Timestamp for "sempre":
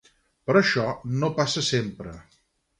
1.71-2.19